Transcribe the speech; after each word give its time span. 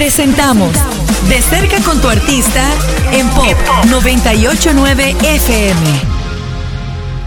Presentamos 0.00 0.72
De 1.28 1.42
cerca 1.42 1.78
con 1.82 2.00
tu 2.00 2.08
artista 2.08 2.64
en 3.12 3.28
Pop 3.28 3.54
989 3.90 5.14
FM. 5.20 5.80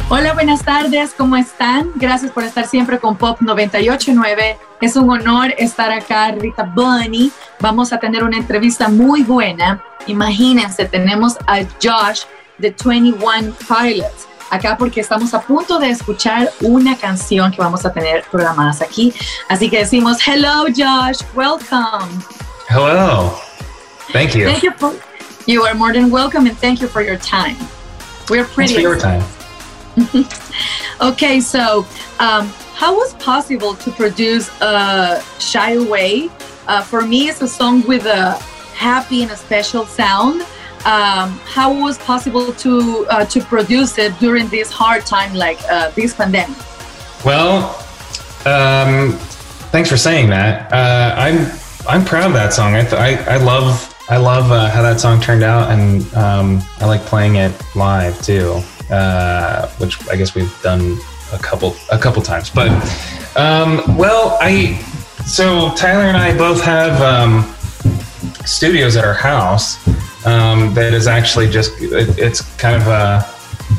Hola, 0.09 0.33
buenas 0.33 0.63
tardes, 0.63 1.13
¿cómo 1.15 1.35
están? 1.35 1.91
Gracias 1.93 2.31
por 2.31 2.43
estar 2.43 2.65
siempre 2.65 2.97
con 2.97 3.15
Pop 3.15 3.37
989. 3.41 4.57
Es 4.81 4.95
un 4.95 5.07
honor 5.11 5.53
estar 5.59 5.91
acá, 5.91 6.31
Rita 6.31 6.63
Bunny. 6.63 7.31
Vamos 7.59 7.93
a 7.93 7.99
tener 7.99 8.23
una 8.23 8.37
entrevista 8.37 8.89
muy 8.89 9.21
buena. 9.21 9.79
Imagínense, 10.07 10.85
tenemos 10.85 11.37
a 11.45 11.59
Josh 11.79 12.23
de 12.57 12.75
21 12.83 13.53
Pilots 13.67 14.27
acá 14.49 14.75
porque 14.77 15.01
estamos 15.01 15.31
a 15.35 15.41
punto 15.41 15.77
de 15.77 15.91
escuchar 15.91 16.51
una 16.61 16.97
canción 16.97 17.51
que 17.51 17.57
vamos 17.57 17.85
a 17.85 17.93
tener 17.93 18.23
programadas 18.31 18.81
aquí. 18.81 19.13
Así 19.47 19.69
que 19.69 19.77
decimos, 19.77 20.17
hello 20.27 20.65
Josh, 20.75 21.21
welcome. 21.35 22.42
Hello. 22.67 23.37
Thank 24.11 24.35
you. 24.35 24.45
Thank 24.45 24.63
you 24.63 24.71
for, 24.73 24.99
you 25.45 25.63
are 25.63 25.73
more 25.73 25.93
than 25.93 26.09
welcome 26.09 26.47
and 26.47 26.57
thank 26.57 26.81
you 26.81 26.87
for 26.87 27.01
your 27.01 27.17
time. 27.17 27.57
We're 28.29 28.45
pretty. 28.45 28.73
Thanks 28.73 28.73
for 28.73 28.79
your 28.79 28.99
time. 28.99 29.23
okay, 31.01 31.39
so 31.39 31.85
um, 32.19 32.47
how 32.75 32.95
was 32.95 33.13
possible 33.15 33.75
to 33.75 33.91
produce 33.91 34.49
uh, 34.61 35.21
Shy 35.39 35.73
Away? 35.73 36.29
Uh, 36.67 36.81
for 36.81 37.01
me, 37.01 37.27
it's 37.27 37.41
a 37.41 37.47
song 37.47 37.85
with 37.87 38.05
a 38.05 38.31
happy 38.73 39.21
and 39.23 39.31
a 39.31 39.37
special 39.37 39.85
sound 39.85 40.43
um, 40.85 41.39
how 41.45 41.73
was 41.73 41.97
possible 41.99 42.51
to 42.53 43.05
uh, 43.09 43.25
to 43.25 43.39
produce 43.41 43.97
it 43.97 44.17
during 44.19 44.47
this 44.49 44.69
hard 44.69 45.05
time 45.05 45.33
like 45.33 45.59
uh, 45.69 45.91
this 45.91 46.13
pandemic? 46.13 46.57
Well, 47.23 47.69
um, 48.45 49.13
thanks 49.71 49.89
for 49.89 49.97
saying 49.97 50.29
that. 50.29 50.71
Uh, 50.73 51.15
I'm 51.17 51.45
I'm 51.87 52.05
proud 52.05 52.27
of 52.27 52.33
that 52.33 52.53
song. 52.53 52.75
I 52.75 52.81
th- 52.81 52.93
I, 52.93 53.35
I 53.35 53.37
love 53.37 53.93
I 54.09 54.17
love 54.17 54.51
uh, 54.51 54.69
how 54.69 54.81
that 54.81 54.99
song 54.99 55.19
turned 55.21 55.43
out, 55.43 55.71
and 55.71 56.01
um, 56.13 56.61
I 56.79 56.85
like 56.85 57.01
playing 57.01 57.35
it 57.35 57.53
live 57.75 58.21
too, 58.21 58.61
uh, 58.89 59.67
which 59.77 60.07
I 60.09 60.15
guess 60.15 60.35
we've 60.35 60.61
done 60.61 60.97
a 61.33 61.37
couple 61.37 61.75
a 61.91 61.97
couple 61.97 62.21
times. 62.21 62.49
But 62.49 62.69
um, 63.35 63.97
well, 63.97 64.37
I 64.41 64.75
so 65.25 65.73
Tyler 65.75 66.03
and 66.03 66.17
I 66.17 66.37
both 66.37 66.61
have 66.63 67.01
um, 67.01 67.53
studios 68.45 68.95
at 68.95 69.03
our 69.03 69.13
house 69.13 69.85
um, 70.25 70.73
that 70.75 70.93
is 70.93 71.07
actually 71.07 71.49
just 71.49 71.73
it, 71.81 72.17
it's 72.17 72.41
kind 72.57 72.81
of 72.81 72.87
uh, 72.87 73.23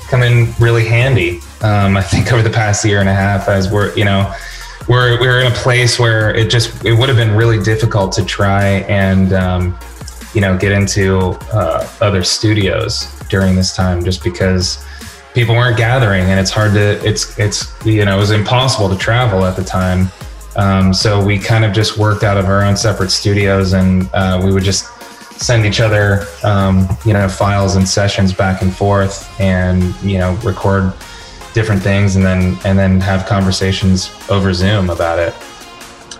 come 0.08 0.22
in 0.22 0.52
really 0.60 0.86
handy. 0.86 1.40
Um, 1.62 1.96
I 1.96 2.02
think 2.02 2.32
over 2.32 2.42
the 2.42 2.50
past 2.50 2.84
year 2.84 3.00
and 3.00 3.08
a 3.08 3.14
half, 3.14 3.48
as 3.48 3.70
we're 3.70 3.94
you 3.94 4.04
know 4.04 4.34
we're 4.88 5.18
we're 5.20 5.40
in 5.40 5.50
a 5.50 5.54
place 5.54 5.98
where 5.98 6.34
it 6.34 6.50
just 6.50 6.84
it 6.84 6.92
would 6.92 7.08
have 7.08 7.16
been 7.16 7.34
really 7.34 7.62
difficult 7.62 8.12
to 8.12 8.24
try 8.24 8.64
and 8.88 9.32
um, 9.32 9.78
you 10.34 10.40
know 10.40 10.56
get 10.56 10.72
into 10.72 11.30
uh, 11.52 11.88
other 12.00 12.22
studios 12.22 13.10
during 13.28 13.56
this 13.56 13.74
time, 13.74 14.04
just 14.04 14.22
because 14.22 14.84
people 15.32 15.54
weren't 15.54 15.76
gathering 15.76 16.22
and 16.24 16.38
it's 16.38 16.50
hard 16.50 16.72
to 16.72 17.04
it's 17.06 17.36
it's 17.38 17.74
you 17.84 18.04
know 18.04 18.16
it 18.16 18.20
was 18.20 18.30
impossible 18.30 18.88
to 18.88 18.96
travel 18.96 19.44
at 19.44 19.56
the 19.56 19.64
time. 19.64 20.08
Um, 20.56 20.94
so 20.94 21.24
we 21.24 21.38
kind 21.38 21.64
of 21.64 21.72
just 21.72 21.98
worked 21.98 22.22
out 22.22 22.36
of 22.36 22.46
our 22.46 22.62
own 22.62 22.76
separate 22.76 23.10
studios, 23.10 23.72
and 23.72 24.08
uh, 24.14 24.40
we 24.44 24.52
would 24.52 24.62
just 24.62 24.86
send 25.40 25.66
each 25.66 25.80
other, 25.80 26.26
um, 26.44 26.86
you 27.04 27.12
know, 27.12 27.28
files 27.28 27.74
and 27.74 27.88
sessions 27.88 28.32
back 28.32 28.62
and 28.62 28.74
forth, 28.74 29.28
and 29.40 29.82
you 30.02 30.18
know, 30.18 30.34
record 30.44 30.92
different 31.54 31.82
things, 31.82 32.16
and 32.16 32.24
then 32.24 32.58
and 32.64 32.78
then 32.78 33.00
have 33.00 33.24
conversations 33.26 34.10
over 34.28 34.52
Zoom 34.52 34.90
about 34.90 35.18
it. 35.18 35.34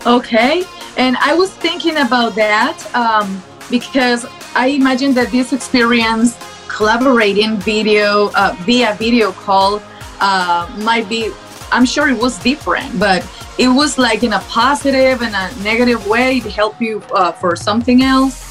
Okay, 0.07 0.65
and 0.97 1.17
I 1.19 1.35
was 1.35 1.51
thinking 1.51 1.99
about 1.99 2.35
that 2.37 2.77
um, 2.95 3.43
because 3.71 4.25
I 4.55 4.69
imagine 4.69 5.13
that 5.15 5.31
this 5.31 5.53
experience 5.53 6.39
collaborating 6.69 7.57
video 7.59 8.31
uh, 8.35 8.57
via 8.61 8.95
video 8.95 9.33
call 9.33 9.83
uh, 10.21 10.73
might 10.83 11.09
be. 11.09 11.33
I'm 11.73 11.85
sure 11.85 12.09
it 12.09 12.19
was 12.19 12.39
different, 12.39 13.01
but 13.01 13.27
it 13.59 13.69
was 13.69 13.99
like 13.99 14.23
in 14.23 14.33
a 14.35 14.41
positive 14.41 15.23
and 15.23 15.35
a 15.35 15.63
negative 15.63 16.07
way 16.07 16.39
to 16.41 16.51
help 16.51 16.81
you 16.81 17.03
uh, 17.13 17.33
for 17.33 17.57
something 17.57 18.03
else. 18.03 18.44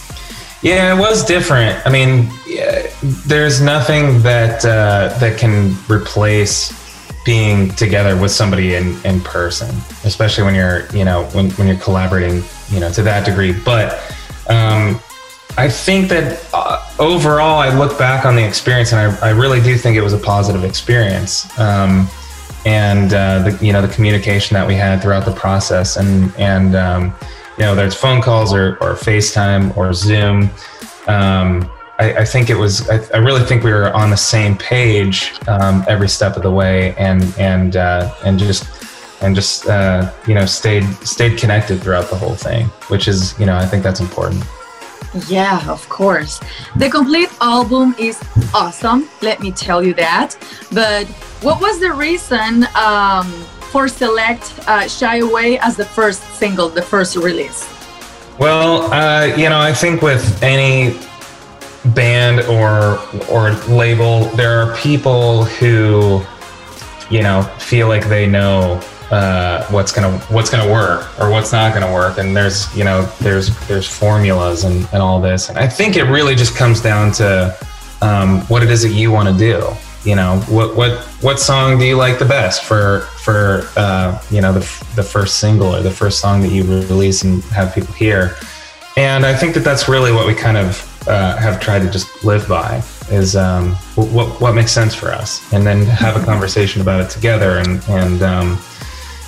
Yeah, 0.63 0.95
it 0.95 0.99
was 0.99 1.25
different. 1.25 1.85
I 1.85 1.89
mean, 1.89 2.29
yeah, 2.47 2.87
there's 3.27 3.59
nothing 3.59 4.21
that 4.21 4.63
uh, 4.63 5.15
that 5.19 5.37
can 5.37 5.75
replace 5.89 6.81
being 7.25 7.69
together 7.71 8.19
with 8.19 8.31
somebody 8.31 8.75
in, 8.75 8.97
in 9.05 9.19
person, 9.21 9.69
especially 10.05 10.45
when 10.45 10.55
you're 10.55 10.87
you 10.93 11.03
know 11.03 11.25
when, 11.33 11.51
when 11.51 11.67
you're 11.67 11.77
collaborating 11.77 12.43
you 12.69 12.79
know 12.79 12.89
to 12.93 13.01
that 13.03 13.25
degree. 13.25 13.51
But 13.51 13.95
um, 14.49 15.01
I 15.57 15.67
think 15.67 16.07
that 16.09 16.47
uh, 16.53 16.81
overall, 16.97 17.59
I 17.59 17.77
look 17.77 17.99
back 17.99 18.23
on 18.25 18.37
the 18.37 18.47
experience 18.47 18.93
and 18.93 19.01
I, 19.01 19.27
I 19.27 19.31
really 19.31 19.61
do 19.61 19.77
think 19.77 19.97
it 19.97 20.01
was 20.01 20.13
a 20.13 20.17
positive 20.17 20.63
experience. 20.63 21.45
Um, 21.59 22.07
and 22.65 23.13
uh, 23.13 23.39
the 23.39 23.65
you 23.65 23.73
know 23.73 23.81
the 23.85 23.93
communication 23.93 24.53
that 24.55 24.65
we 24.65 24.75
had 24.75 25.01
throughout 25.01 25.25
the 25.25 25.33
process 25.33 25.97
and 25.97 26.33
and 26.37 26.73
um, 26.73 27.13
you 27.57 27.63
know, 27.63 27.75
there's 27.75 27.95
phone 27.95 28.21
calls 28.21 28.53
or, 28.53 28.77
or 28.81 28.93
FaceTime 28.93 29.75
or 29.77 29.93
Zoom. 29.93 30.49
Um, 31.07 31.69
I, 31.99 32.15
I, 32.19 32.25
think 32.25 32.49
it 32.49 32.55
was. 32.55 32.89
I, 32.89 32.99
I, 33.13 33.17
really 33.17 33.43
think 33.43 33.63
we 33.63 33.71
were 33.71 33.93
on 33.93 34.09
the 34.09 34.17
same 34.17 34.57
page 34.57 35.33
um, 35.47 35.85
every 35.87 36.09
step 36.09 36.35
of 36.35 36.43
the 36.43 36.51
way, 36.51 36.95
and 36.95 37.21
and 37.37 37.75
uh, 37.75 38.13
and 38.25 38.39
just 38.39 38.65
and 39.21 39.35
just 39.35 39.67
uh, 39.67 40.11
you 40.27 40.33
know 40.33 40.45
stayed 40.45 40.85
stayed 41.05 41.37
connected 41.37 41.81
throughout 41.81 42.09
the 42.09 42.15
whole 42.15 42.35
thing, 42.35 42.65
which 42.87 43.07
is 43.07 43.37
you 43.39 43.45
know 43.45 43.55
I 43.55 43.65
think 43.65 43.83
that's 43.83 43.99
important. 43.99 44.43
Yeah, 45.27 45.69
of 45.69 45.87
course. 45.89 46.39
The 46.75 46.89
complete 46.89 47.29
album 47.39 47.93
is 47.99 48.19
awesome. 48.53 49.07
Let 49.21 49.41
me 49.41 49.51
tell 49.51 49.83
you 49.83 49.93
that. 49.93 50.35
But 50.71 51.07
what 51.43 51.61
was 51.61 51.79
the 51.79 51.93
reason 51.93 52.65
um, 52.75 53.31
for 53.73 53.87
select 53.87 54.53
uh, 54.67 54.87
Shy 54.87 55.17
Away 55.17 55.57
as 55.57 55.75
the 55.75 55.83
first 55.83 56.21
single, 56.35 56.69
the 56.69 56.83
first 56.83 57.15
release? 57.15 57.67
Well, 58.37 58.93
uh, 58.93 59.25
you 59.35 59.49
know, 59.49 59.59
I 59.59 59.73
think 59.73 60.03
with 60.03 60.23
any 60.43 60.95
band 61.95 62.41
or 62.41 62.99
or 63.31 63.51
label, 63.67 64.25
there 64.37 64.61
are 64.61 64.75
people 64.77 65.45
who, 65.45 66.21
you 67.09 67.23
know, 67.23 67.41
feel 67.57 67.87
like 67.87 68.07
they 68.07 68.27
know 68.27 68.79
uh, 69.09 69.65
what's 69.71 69.91
gonna 69.91 70.19
what's 70.35 70.51
gonna 70.51 70.71
work 70.71 71.01
or 71.19 71.31
what's 71.31 71.51
not 71.51 71.73
gonna 71.73 71.91
work, 71.91 72.19
and 72.19 72.37
there's 72.37 72.57
you 72.77 72.83
know 72.83 73.01
there's 73.21 73.47
there's 73.67 73.87
formulas 73.87 74.65
and, 74.65 74.87
and 74.93 75.01
all 75.01 75.19
this, 75.19 75.49
and 75.49 75.57
I 75.57 75.67
think 75.67 75.97
it 75.97 76.03
really 76.03 76.35
just 76.35 76.55
comes 76.55 76.79
down 76.79 77.11
to 77.13 77.57
um, 78.03 78.41
what 78.51 78.61
it 78.61 78.69
is 78.69 78.83
that 78.83 78.93
you 78.93 79.11
want 79.11 79.29
to 79.29 79.35
do 79.35 79.75
you 80.03 80.15
know 80.15 80.39
what 80.49 80.75
what 80.75 80.99
what 81.21 81.39
song 81.39 81.77
do 81.77 81.85
you 81.85 81.95
like 81.95 82.19
the 82.19 82.25
best 82.25 82.63
for 82.63 83.01
for 83.21 83.67
uh, 83.77 84.21
you 84.29 84.41
know 84.41 84.51
the 84.51 84.59
the 84.95 85.03
first 85.03 85.39
single 85.39 85.75
or 85.75 85.81
the 85.81 85.91
first 85.91 86.19
song 86.19 86.41
that 86.41 86.49
you 86.49 86.63
release 86.63 87.23
and 87.23 87.43
have 87.45 87.73
people 87.73 87.93
hear? 87.93 88.35
And 88.95 89.25
i 89.25 89.33
think 89.33 89.55
that 89.55 89.61
that's 89.61 89.87
really 89.87 90.11
what 90.11 90.27
we 90.27 90.35
kind 90.35 90.57
of 90.57 91.07
uh, 91.07 91.35
have 91.37 91.59
tried 91.59 91.79
to 91.79 91.89
just 91.89 92.23
live 92.23 92.47
by 92.47 92.81
is 93.09 93.35
um, 93.35 93.71
what 93.95 94.39
what 94.39 94.53
makes 94.53 94.71
sense 94.71 94.93
for 94.95 95.11
us 95.11 95.51
and 95.51 95.65
then 95.65 95.85
have 95.85 96.15
a 96.15 96.23
conversation 96.23 96.81
about 96.81 97.01
it 97.01 97.09
together 97.09 97.57
and 97.57 97.83
and 97.89 98.21
um, 98.21 98.57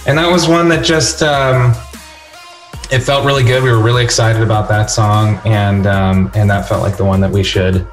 and 0.07 0.18
that 0.18 0.31
was 0.31 0.47
one 0.47 0.69
that 0.69 0.86
just 0.86 1.24
um, 1.24 1.74
it 2.92 3.00
felt 3.00 3.25
really 3.25 3.44
good. 3.44 3.63
We 3.63 3.72
were 3.72 3.81
really 3.81 4.03
excited 4.03 4.42
about 4.42 4.69
that 4.69 4.90
song 4.90 5.40
and 5.46 5.88
um, 5.88 6.31
and 6.36 6.50
that 6.50 6.68
felt 6.68 6.81
like 6.81 6.97
the 6.97 7.06
one 7.06 7.19
that 7.22 7.31
we 7.31 7.44
should 7.44 7.88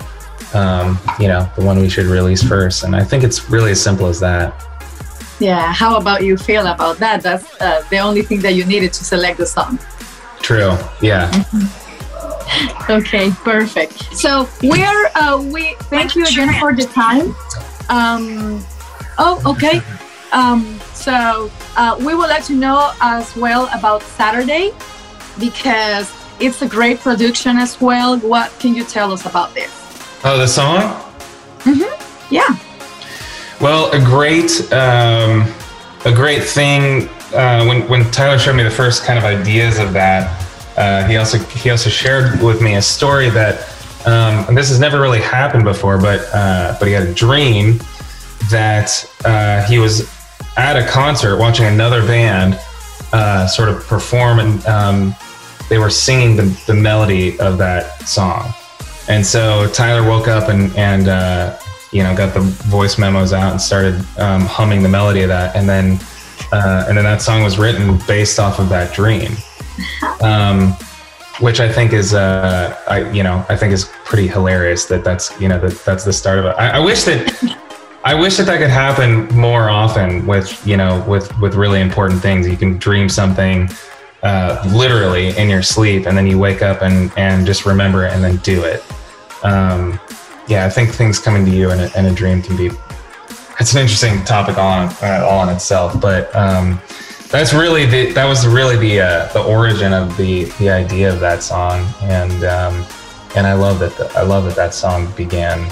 um, 0.55 0.99
you 1.19 1.29
know, 1.29 1.51
the 1.57 1.65
one 1.65 1.79
we 1.79 1.89
should 1.89 2.07
release 2.07 2.43
first. 2.43 2.85
And 2.85 2.95
I 2.95 3.05
think 3.05 3.25
it's 3.25 3.51
really 3.51 3.73
as 3.73 3.83
simple 3.83 4.07
as 4.07 4.21
that. 4.21 4.55
Yeah. 5.41 5.73
How 5.73 5.97
about 5.97 6.23
you 6.25 6.37
feel 6.37 6.67
about 6.67 6.99
that? 6.99 7.23
That's 7.23 7.61
uh, 7.61 7.83
the 7.91 7.99
only 7.99 8.23
thing 8.23 8.41
that 8.41 8.55
you 8.55 8.65
needed 8.65 8.93
to 8.93 9.05
select 9.05 9.39
the 9.39 9.47
song. 9.47 9.79
True. 10.41 10.77
Yeah. 11.01 11.31
Mm-hmm. 11.31 12.91
okay. 12.91 13.31
Perfect. 13.31 14.15
So 14.15 14.49
we're 14.63 15.11
uh, 15.15 15.43
we 15.53 15.75
thank 15.91 16.15
you 16.15 16.25
again 16.25 16.53
for 16.61 16.75
the 16.75 16.85
time. 16.85 17.35
Um, 17.89 18.65
oh, 19.19 19.43
okay. 19.47 19.81
Um, 20.33 20.81
so 20.95 21.51
uh, 21.77 21.97
we 21.99 22.15
will 22.15 22.29
let 22.29 22.49
you 22.49 22.57
know 22.57 22.93
as 23.01 23.35
well 23.37 23.69
about 23.75 24.03
Saturday 24.03 24.73
because 25.39 26.13
it's 26.41 26.63
a 26.63 26.69
great 26.69 26.99
production 27.01 27.57
as 27.57 27.81
well. 27.81 28.19
What 28.19 28.51
can 28.59 28.75
you 28.75 28.85
tell 28.85 29.13
us 29.13 29.27
about 29.27 29.55
this? 29.55 29.82
Oh, 30.25 30.39
the 30.39 30.47
song? 30.47 30.81
Mm-hmm. 31.65 32.35
Yeah. 32.35 32.57
Well, 33.61 33.91
a 33.93 33.99
great, 33.99 34.73
um, 34.73 35.53
a 36.05 36.13
great 36.15 36.45
thing 36.45 37.09
uh, 37.35 37.65
when 37.65 37.89
when 37.89 38.11
Tyler 38.11 38.39
showed 38.39 38.57
me 38.57 38.63
the 38.63 38.71
first 38.71 39.05
kind 39.05 39.19
of 39.19 39.25
ideas 39.25 39.79
of 39.79 39.93
that. 39.93 40.39
Uh, 40.77 41.05
he 41.05 41.17
also 41.17 41.39
he 41.39 41.71
also 41.71 41.91
shared 41.91 42.41
with 42.43 42.63
me 42.63 42.77
a 42.77 42.83
story 42.83 43.31
that, 43.31 43.69
um, 44.07 44.47
and 44.49 44.57
this 44.57 44.69
has 44.69 44.79
never 44.79 45.01
really 45.01 45.21
happened 45.21 45.65
before, 45.65 45.99
but 45.99 46.21
uh, 46.33 46.77
but 46.79 46.87
he 46.87 46.95
had 46.95 47.07
a 47.09 47.15
dream 47.15 47.81
that 48.51 49.09
uh, 49.25 49.63
he 49.65 49.79
was 49.79 50.09
at 50.57 50.77
a 50.77 50.87
concert 50.87 51.39
watching 51.39 51.67
another 51.67 52.07
band 52.07 52.59
uh, 53.13 53.47
sort 53.47 53.69
of 53.69 53.85
perform 53.87 54.39
and 54.39 54.67
um, 54.67 55.15
they 55.69 55.79
were 55.79 55.91
singing 55.91 56.37
the, 56.37 56.45
the 56.67 56.75
melody 56.75 57.39
of 57.41 57.59
that 57.59 58.07
song. 58.07 58.53
And 59.09 59.25
so 59.27 59.69
Tyler 59.73 60.09
woke 60.09 60.29
up 60.29 60.49
and 60.49 60.75
and 60.77 61.09
uh, 61.09 61.59
you 61.91 62.03
know 62.03 62.17
got 62.17 62.35
the 62.35 62.41
voice 62.41 62.99
memos 62.99 63.33
out 63.33 63.53
and 63.53 63.61
started 63.61 63.95
um, 64.19 64.43
humming 64.43 64.83
the 64.83 64.89
melody 64.89 65.23
of 65.23 65.29
that, 65.29 65.57
and 65.57 65.69
then 65.69 65.99
uh, 66.53 66.87
and 66.89 66.97
then 66.97 67.05
that 67.05 67.23
song 67.23 67.43
was 67.43 67.59
written 67.59 67.99
based 68.07 68.39
off 68.39 68.59
of 68.59 68.69
that 68.69 68.95
dream, 68.95 69.33
um, 70.21 70.73
which 71.41 71.61
I 71.61 71.71
think 71.71 71.93
is 71.93 72.15
uh, 72.15 72.79
I 72.89 73.11
you 73.11 73.23
know 73.23 73.45
I 73.49 73.57
think 73.57 73.73
is 73.73 73.91
pretty 74.05 74.29
hilarious 74.29 74.87
that 74.87 75.03
that's 75.05 75.39
you 75.41 75.49
know 75.49 75.59
that 75.59 75.85
that's 75.85 76.05
the 76.05 76.13
start 76.13 76.39
of 76.39 76.47
it. 76.47 76.55
I, 76.59 76.71
I 76.71 76.79
wish 76.79 77.05
that. 77.05 77.59
I 78.05 78.15
wish 78.17 78.37
that 78.39 78.47
that 78.47 78.59
could 78.59 78.69
happen 78.69 79.29
more 79.29 79.71
often 79.71 80.27
with 80.27 80.67
you 80.67 80.77
know 80.77 81.05
with 81.07 81.37
with 81.41 81.55
really 81.55 81.81
important 81.81 82.21
things. 82.21 82.49
You 82.49 82.57
can 82.57 82.77
dream 82.79 83.09
something 83.09 83.69
uh, 84.23 84.63
literally 84.73 85.37
in 85.37 85.49
your 85.49 85.63
sleep, 85.63 86.07
and 86.07 86.17
then 86.17 86.27
you 86.27 86.39
wake 86.39 86.63
up 86.63 86.83
and 86.83 87.13
and 87.17 87.47
just 87.47 87.67
remember 87.67 88.05
it 88.05 88.13
and 88.13 88.23
then 88.23 88.37
do 88.39 88.65
it. 88.65 88.85
Um, 89.43 89.99
yeah, 90.47 90.65
I 90.65 90.71
think 90.71 90.91
things 90.91 91.19
coming 91.19 91.45
to 91.45 91.51
you 91.51 91.71
in 91.71 91.81
a, 91.81 91.91
in 91.97 92.07
a 92.07 92.15
dream 92.15 92.43
can 92.43 92.57
be. 92.57 92.71
It's 93.61 93.75
an 93.75 93.81
interesting 93.81 94.25
topic 94.25 94.59
all 94.59 94.71
on 94.71 94.89
uh, 95.03 95.27
all 95.29 95.41
on 95.41 95.49
itself, 95.49 96.01
but 96.01 96.35
um, 96.35 96.81
that's 97.29 97.53
really 97.53 97.87
the 97.87 98.13
that 98.13 98.27
was 98.27 98.47
really 98.47 98.77
the 98.77 99.01
uh, 99.01 99.33
the 99.33 99.43
origin 99.43 99.93
of 99.93 100.17
the 100.17 100.45
the 100.59 100.71
idea 100.71 101.13
of 101.13 101.21
that 101.21 101.43
song, 101.43 101.87
and 102.03 102.45
um, 102.45 102.87
and 103.35 103.47
I 103.47 103.55
love 103.55 103.79
that 103.81 103.97
the, 103.97 104.11
I 104.17 104.23
love 104.23 104.45
that 104.45 104.57
that 104.57 104.75
song 104.75 105.11
began 105.17 105.65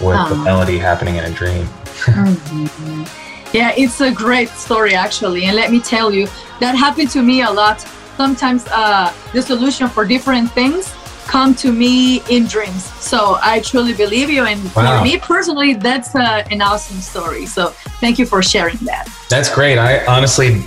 with 0.00 0.16
Aww. 0.16 0.28
the 0.28 0.36
melody 0.36 0.78
happening 0.78 1.16
in 1.16 1.24
a 1.24 1.30
dream. 1.30 1.64
mm-hmm. 2.06 3.27
Yeah, 3.52 3.72
it's 3.76 4.00
a 4.00 4.10
great 4.10 4.50
story 4.50 4.94
actually, 4.94 5.44
and 5.46 5.56
let 5.56 5.70
me 5.70 5.80
tell 5.80 6.12
you, 6.12 6.26
that 6.60 6.76
happened 6.76 7.10
to 7.10 7.22
me 7.22 7.42
a 7.42 7.50
lot. 7.50 7.80
Sometimes 8.16 8.66
uh, 8.68 9.12
the 9.32 9.40
solution 9.40 9.88
for 9.88 10.04
different 10.04 10.50
things 10.52 10.92
come 11.28 11.54
to 11.54 11.70
me 11.70 12.22
in 12.30 12.46
dreams. 12.46 12.84
So 12.84 13.38
I 13.42 13.60
truly 13.60 13.92
believe 13.92 14.30
you. 14.30 14.44
And 14.44 14.62
wow. 14.74 14.98
for 14.98 15.04
me 15.04 15.18
personally, 15.18 15.74
that's 15.74 16.14
uh, 16.16 16.44
an 16.50 16.62
awesome 16.62 16.98
story. 16.98 17.46
So 17.46 17.68
thank 18.00 18.18
you 18.18 18.26
for 18.26 18.42
sharing 18.42 18.78
that. 18.78 19.08
That's 19.28 19.54
great. 19.54 19.78
I 19.78 20.04
honestly 20.06 20.64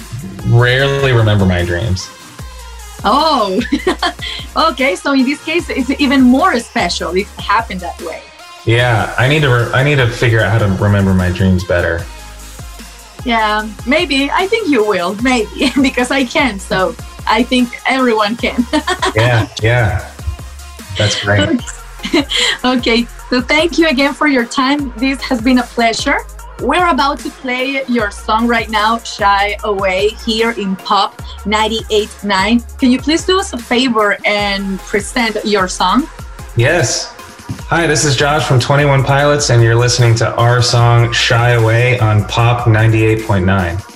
rarely 0.48 1.12
remember 1.12 1.46
my 1.46 1.66
dreams. 1.66 2.10
Oh, 3.04 3.60
okay. 4.72 4.96
So 4.96 5.14
in 5.14 5.26
this 5.26 5.44
case, 5.44 5.70
it's 5.70 5.90
even 6.00 6.22
more 6.22 6.58
special. 6.60 7.16
It 7.16 7.28
happened 7.40 7.82
that 7.82 8.00
way. 8.02 8.22
Yeah, 8.66 9.16
I 9.18 9.28
need 9.28 9.42
to. 9.42 9.50
Re- 9.50 9.72
I 9.74 9.84
need 9.84 9.96
to 9.96 10.08
figure 10.08 10.40
out 10.40 10.52
how 10.52 10.60
to 10.60 10.84
remember 10.84 11.16
my 11.16 11.32
dreams 11.32 11.64
better. 11.64 12.06
Yeah, 13.26 13.70
maybe. 13.86 14.30
I 14.32 14.48
think 14.48 14.70
you 14.70 14.88
will. 14.88 15.16
Maybe 15.22 15.72
because 15.82 16.12
I 16.12 16.24
can. 16.24 16.60
So 16.60 16.96
I 17.28 17.44
think 17.44 17.80
everyone 17.88 18.36
can. 18.36 18.66
yeah, 19.16 19.48
yeah. 19.62 20.12
That's 20.98 21.22
great. 21.24 21.62
okay, 22.66 23.06
so 23.30 23.42
thank 23.42 23.78
you 23.78 23.88
again 23.88 24.14
for 24.14 24.28
your 24.28 24.46
time. 24.46 24.92
This 24.98 25.22
has 25.22 25.42
been 25.42 25.60
a 25.60 25.64
pleasure. 25.64 26.18
We're 26.60 26.90
about 26.90 27.20
to 27.20 27.30
play 27.30 27.84
your 27.88 28.12
song 28.12 28.48
right 28.48 28.70
now, 28.70 29.00
Shy 29.00 29.58
Away, 29.64 30.10
here 30.26 30.52
in 30.52 30.76
Pop 30.76 31.18
98.9. 31.44 32.78
Can 32.78 32.92
you 32.92 33.00
please 33.00 33.26
do 33.26 33.40
us 33.40 33.54
a 33.54 33.58
favor 33.58 34.18
and 34.26 34.80
present 34.80 35.38
your 35.44 35.68
song? 35.68 36.08
Yes. 36.56 37.16
Hi, 37.72 37.88
this 37.88 38.04
is 38.04 38.18
Josh 38.18 38.46
from 38.46 38.60
21 38.60 39.06
Pilots, 39.06 39.50
and 39.50 39.64
you're 39.64 39.78
listening 39.78 40.14
to 40.16 40.36
our 40.36 40.62
song 40.62 41.14
Shy 41.14 41.52
Away 41.52 41.98
on 42.00 42.26
Pop 42.26 42.68
98.9. 42.68 43.91